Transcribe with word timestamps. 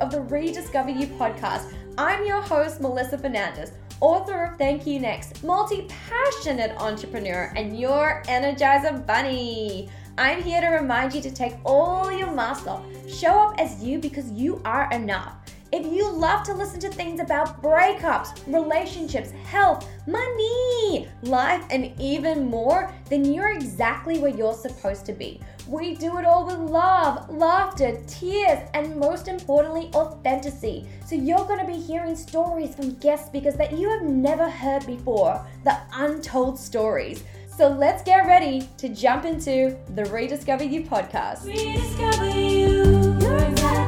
of 0.00 0.10
the 0.12 0.20
Rediscover 0.20 0.90
You 0.90 1.06
podcast. 1.06 1.87
I'm 2.00 2.24
your 2.24 2.40
host, 2.40 2.80
Melissa 2.80 3.18
Fernandez, 3.18 3.72
author 4.00 4.44
of 4.44 4.56
Thank 4.56 4.86
You 4.86 5.00
Next, 5.00 5.42
multi 5.42 5.88
passionate 5.88 6.80
entrepreneur, 6.80 7.52
and 7.56 7.76
your 7.76 8.22
Energizer 8.28 9.04
Bunny. 9.04 9.90
I'm 10.16 10.40
here 10.40 10.60
to 10.60 10.68
remind 10.68 11.12
you 11.12 11.20
to 11.20 11.30
take 11.32 11.56
all 11.64 12.12
your 12.12 12.30
masks 12.30 12.68
off, 12.68 12.84
show 13.08 13.40
up 13.40 13.58
as 13.58 13.82
you 13.82 13.98
because 13.98 14.30
you 14.30 14.62
are 14.64 14.88
enough. 14.92 15.38
If 15.70 15.84
you 15.92 16.10
love 16.10 16.44
to 16.44 16.54
listen 16.54 16.80
to 16.80 16.88
things 16.88 17.20
about 17.20 17.62
breakups, 17.62 18.40
relationships, 18.46 19.32
health, 19.44 19.86
money, 20.06 21.06
life, 21.22 21.62
and 21.70 21.92
even 22.00 22.46
more, 22.46 22.90
then 23.10 23.24
you're 23.24 23.50
exactly 23.50 24.18
where 24.18 24.34
you're 24.34 24.54
supposed 24.54 25.04
to 25.06 25.12
be. 25.12 25.40
We 25.66 25.94
do 25.94 26.16
it 26.16 26.24
all 26.24 26.46
with 26.46 26.56
love, 26.58 27.28
laughter, 27.28 28.00
tears, 28.06 28.66
and 28.72 28.96
most 28.96 29.28
importantly, 29.28 29.90
authenticity. 29.94 30.88
So 31.04 31.14
you're 31.14 31.44
going 31.44 31.60
to 31.60 31.70
be 31.70 31.78
hearing 31.78 32.16
stories 32.16 32.74
from 32.74 32.94
guest 32.94 33.26
speakers 33.26 33.54
that 33.56 33.76
you 33.76 33.90
have 33.90 34.02
never 34.02 34.48
heard 34.48 34.86
before, 34.86 35.46
the 35.64 35.76
untold 35.92 36.58
stories. 36.58 37.22
So 37.54 37.68
let's 37.68 38.02
get 38.02 38.26
ready 38.26 38.66
to 38.78 38.88
jump 38.88 39.26
into 39.26 39.76
the 39.94 40.06
Rediscover 40.06 40.64
You 40.64 40.84
podcast. 40.84 41.44
Rediscover 41.44 42.30
you. 42.30 43.87